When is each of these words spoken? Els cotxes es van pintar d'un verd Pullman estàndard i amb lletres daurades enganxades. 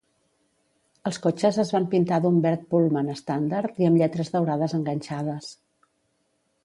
Els 1.09 1.19
cotxes 1.25 1.59
es 1.63 1.73
van 1.75 1.85
pintar 1.91 2.19
d'un 2.23 2.39
verd 2.45 2.65
Pullman 2.71 3.13
estàndard 3.17 3.83
i 3.85 3.91
amb 3.91 4.01
lletres 4.03 4.33
daurades 4.37 4.75
enganxades. 4.79 5.53